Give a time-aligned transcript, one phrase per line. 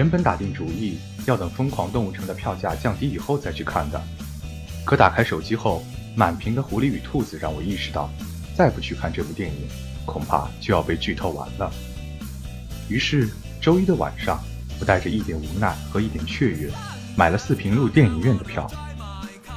[0.00, 4.02] 原本打定主意要等《疯狂动物城》的票价降低以后再去看的，
[4.82, 5.84] 可打开手机后，
[6.16, 8.08] 满屏的狐狸与兔子让我意识到，
[8.56, 9.68] 再不去看这部电影，
[10.06, 11.70] 恐怕就要被剧透完了。
[12.88, 13.28] 于是
[13.60, 14.42] 周一的晚上，
[14.80, 16.70] 我带着一点无奈和一点雀跃，
[17.14, 18.66] 买了四平路电影院的票。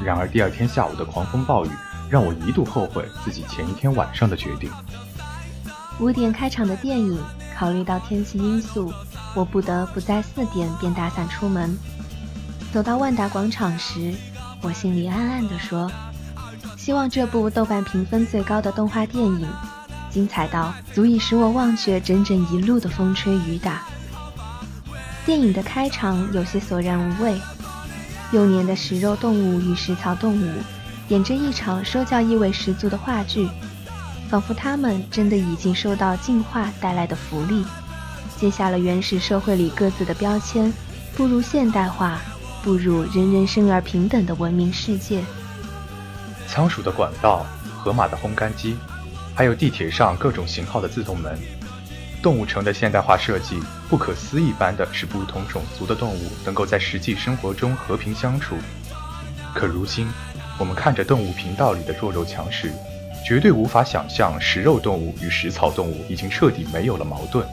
[0.03, 1.70] 然而第二天下午的狂风暴雨，
[2.09, 4.70] 让我一度后悔自己前一天晚上的决定。
[6.02, 7.17] 五点开场的电影，
[7.63, 8.91] 考虑到天气因素。
[9.34, 11.73] 我不得不在四点便打伞出门。
[12.73, 14.13] 走到万达广场时，
[14.62, 15.89] 我心里暗暗地说
[16.76, 19.48] ：“希望这部豆瓣评分最高的动画电影，
[20.09, 23.84] 精彩到足以使我忘却整整一路的风吹雨打。”
[25.25, 27.39] 电影的开场有些索然无味，
[28.34, 30.53] 幼年的食肉动物与食草动物，
[31.08, 33.47] 演着一场说教意味十足的话剧，
[34.29, 37.63] 仿佛他们真的已经受到进化带来的福利。
[38.35, 40.73] 接下了原始社会里各自的标签，
[41.16, 42.19] 步入现代化，
[42.63, 45.23] 步入人人生而平等的文明世界。
[46.47, 47.45] 仓鼠的管道，
[47.77, 48.75] 河马的烘干机，
[49.35, 51.38] 还有地铁上各种型号的自动门，
[52.21, 58.55] 动物城的现代化设计，不可思议般的使不同种族的动物能够在实际生活中和平相处。
[59.53, 60.07] 可如今，
[60.57, 62.73] 我们看着动物频道里的弱肉强食，
[63.25, 67.47] 绝对无法想象食肉动物与食草动物已经彻底没有了矛盾。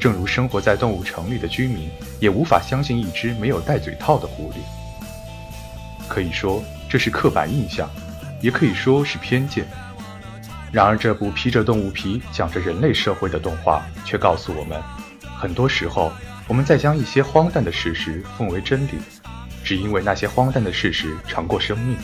[0.00, 1.88] 正如生活在动物城里的居民
[2.20, 4.56] 也无法相信一只没有戴嘴套的狐狸。
[6.08, 7.88] 可以说这是刻板印象，
[8.40, 9.66] 也可以说是偏见。
[10.72, 14.80] 然而，这部披着动物皮讲着人类社会的动画，却告诉我们，
[15.36, 16.12] 很多时候
[16.46, 18.90] 我们在将一些荒诞的事实奉为真理，
[19.64, 21.96] 只因为那些荒诞的事实长过生命，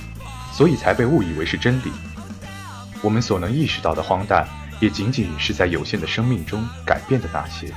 [0.52, 1.92] 所以才被误以为是真理。
[3.04, 4.64] 我们所能意识到的荒诞。
[4.80, 7.72] 也仅仅是在有限的生命中改变的那些。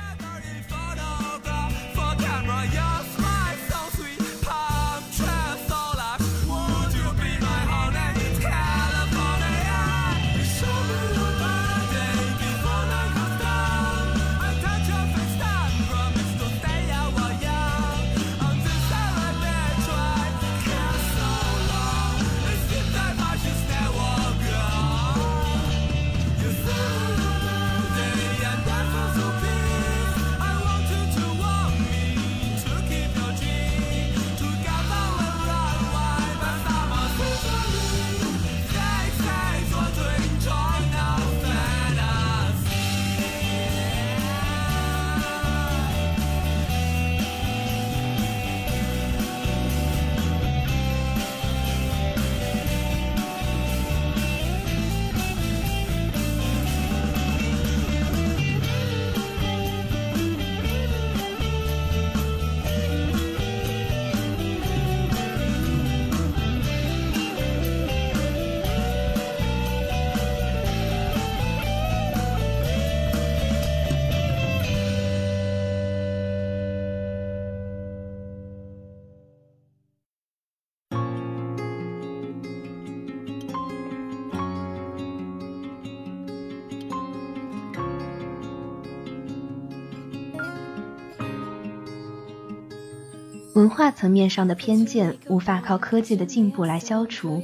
[93.58, 97.42] 文化层面上的偏见无法靠科技的进步来消除，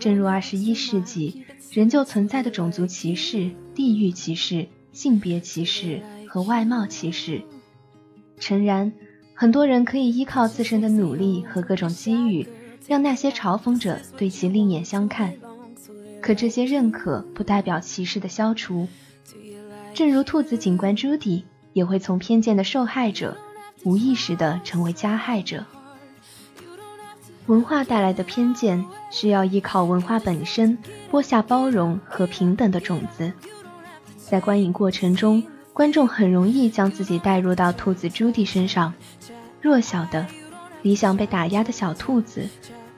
[0.00, 7.42] 正如二十一世纪仍旧存在的种族歧视、地域歧视、性别歧视和外貌歧视。
[8.40, 8.94] 诚然，
[9.34, 12.48] 很多人可以依靠自身的努力和各种机遇，
[12.88, 15.34] 让那些嘲讽者对其另眼相看。
[16.22, 18.88] 可这些认可不代表歧视的消除。
[19.92, 23.36] 正如兔子警官朱迪也会从偏见的受害者。
[23.84, 25.64] 无意识地成为加害者。
[27.46, 30.78] 文化带来的偏见，需要依靠文化本身
[31.10, 33.32] 播下包容和平等的种子。
[34.16, 35.42] 在观影过程中，
[35.72, 38.94] 观众很容易将自己带入到兔子朱迪身上。
[39.60, 40.26] 弱小的、
[40.82, 42.48] 理想被打压的小兔子，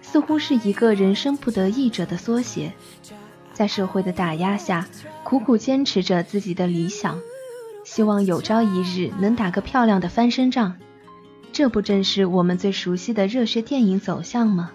[0.02, 2.72] 似乎是一个人生不得意者的缩写，
[3.52, 4.86] 在社会的打压下，
[5.24, 7.18] 苦苦坚持着自己的理想。
[7.84, 10.74] 希望有朝一日能打个漂亮的翻身仗，
[11.52, 14.72] 这不正是我们最熟悉的热血电影走向吗？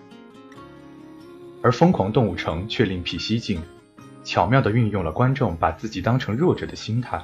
[1.63, 3.61] 而《疯狂动物城》却另辟蹊径，
[4.23, 7.19] 巧妙地运用了观众把自己当成弱者的心态，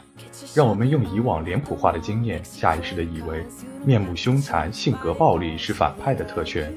[0.56, 3.46] 让我们用以往脸谱化的经验，下意识地以为
[3.86, 6.74] 面目凶残、性格暴力是反派的特权，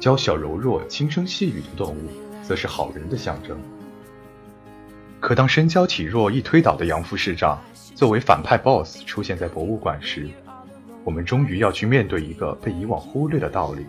[0.00, 2.08] 娇小柔弱、轻声细语的动物
[2.42, 3.56] 则是好人的象征。
[5.26, 7.60] 可当身娇体弱、易推倒的杨副市长
[7.96, 10.28] 作为反派 BOSS 出现在博物馆时，
[11.02, 13.84] 我们终于要去面对一个被以往忽略的道理：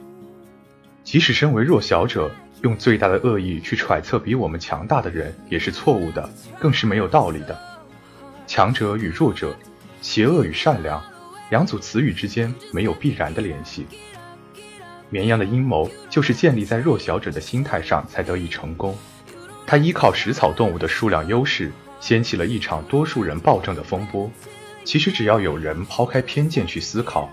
[1.03, 2.31] 即使身为弱小者，
[2.63, 6.27] 用最大的恶意去揣测比我们强大的人，也是错误的，
[6.59, 7.55] 更是没有道理的。
[8.47, 9.55] 强者与弱者，
[10.01, 10.99] 邪恶与善良，
[11.51, 13.85] 两组词语之间没有必然的联系。
[15.11, 18.97] 绵羊的阴谋就是建立在弱小者的心态上才得以成功。
[19.67, 24.31] 他依靠食草动物的数量优势，掀起了一场多数人暴政的风波。
[24.85, 27.29] 其实只要有人抛开偏见去思考，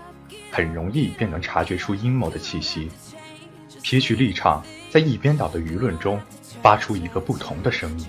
[0.51, 2.91] 很容易便能察觉出阴谋的气息。
[3.81, 6.19] 撇去立场，在一边倒的舆论中，
[6.61, 8.05] 发出一个不同的声音。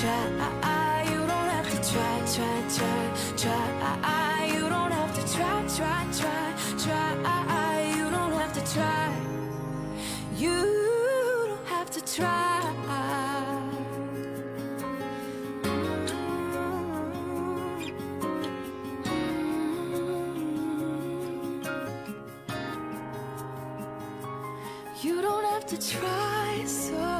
[0.00, 0.30] try,
[0.62, 3.02] ah, you don't have to try, try, try,
[3.36, 3.66] try,
[4.02, 7.36] ah, you don't have to try, try, try, try, I,
[7.68, 9.12] I, you don't have to try,
[10.36, 10.56] you
[11.48, 12.46] don't have to try.
[25.02, 27.19] You don't have to try so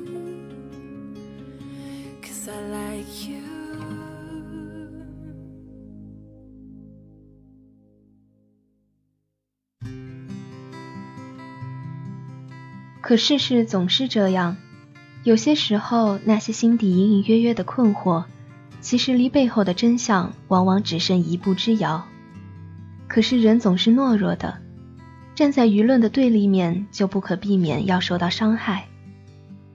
[13.01, 14.55] 可事事总是这样，
[15.23, 18.25] 有些时候，那些心底隐隐约约的困惑，
[18.79, 22.05] 其实离背后的真相往往只剩一步之遥。
[23.07, 24.59] 可是人总是懦弱的，
[25.35, 28.85] 站在舆论的对立面，就不可避免要受到伤害。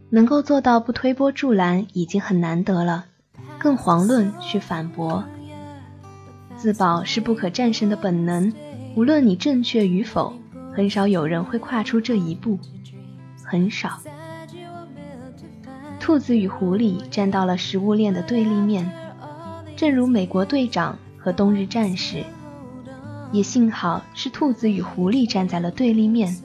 [0.08, 3.06] 能够做到不推波助澜，已经很难得了，
[3.58, 5.24] 更遑论去反驳。
[6.56, 8.52] 自保是不可战胜的本能，
[8.94, 10.32] 无论你正确与否，
[10.72, 12.58] 很少有人会跨出这一步，
[13.46, 14.00] 很少。
[16.00, 18.90] 兔子与狐狸站到了食物链的对立面，
[19.76, 22.24] 正如美国队长和冬日战士。
[23.32, 26.36] 也幸好是兔子与狐狸站在了对立面，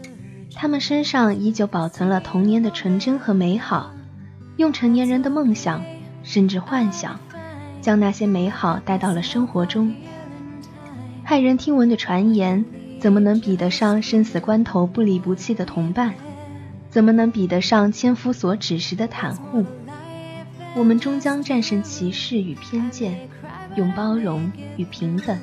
[0.55, 3.91] 他们身上依旧保存了童年的纯真和美好，
[4.57, 5.83] 用成年人的梦想
[6.23, 7.19] 甚至幻想，
[7.81, 9.93] 将那些美好带到了生活中。
[11.23, 12.65] 骇人听闻的传言，
[12.99, 16.15] 怎么能比得上生死关头不离不弃的同伴？
[16.91, 19.65] 怎么能比得上千夫所指时的袒护？
[20.75, 23.29] 我们终将战胜歧视与偏见，
[23.77, 25.39] 用包容与平等。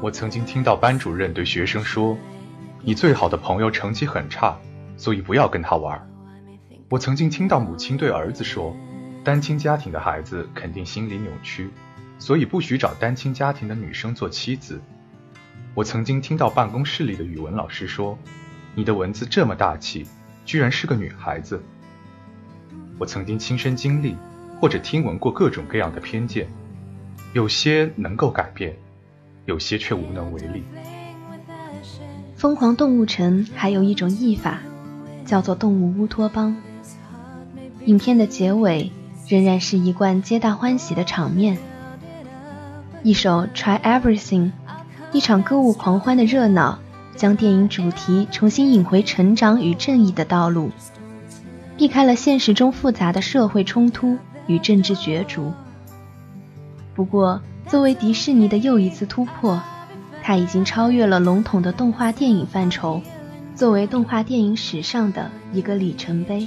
[0.00, 2.16] 我曾经听到班主任对学生说
[2.80, 4.56] ：“你最好的朋友成绩很差，
[4.96, 6.00] 所以不要跟他玩。”
[6.88, 8.76] 我曾经听到母亲对儿子说
[9.24, 11.70] ：“单亲家庭的孩子肯定心理扭曲，
[12.20, 14.80] 所以不许找单亲家庭的女生做妻子。”
[15.74, 18.16] 我曾经听到办公室里的语文老师说
[18.74, 20.06] ：“你的文字这么大气，
[20.44, 21.62] 居然是个女孩子。”
[22.98, 24.16] 我曾经亲身经历
[24.60, 26.46] 或者听闻过各种各样的偏见，
[27.32, 28.76] 有些能够改变。
[29.46, 30.62] 有些却无能为力。
[32.34, 34.60] 疯狂动物城还有一种译法，
[35.26, 36.56] 叫做动物乌托邦。
[37.84, 38.90] 影片的结尾
[39.28, 41.58] 仍然是一贯皆大欢喜的场面，
[43.02, 44.52] 一首 Try Everything，
[45.12, 46.78] 一场歌舞狂欢的热闹，
[47.16, 50.70] 将电影主题重新引回成长与正义的道路，
[51.76, 55.52] 避开了现实中复杂的社会冲突与政治角逐。
[56.94, 57.40] 不过。
[57.66, 59.58] 作为迪士尼的又一次突破，
[60.22, 63.00] 它已经超越了笼统的动画电影范畴，
[63.54, 66.46] 作为动画电影史上的一个里程碑。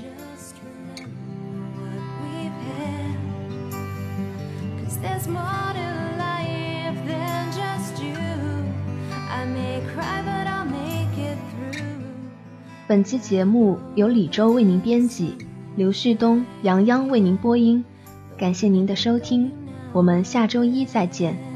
[12.87, 15.35] 本期节目由李周为您编辑，
[15.75, 17.83] 刘旭东、杨央为您播音，
[18.37, 19.51] 感谢您的收听。
[19.91, 21.46] 我们下周一再见。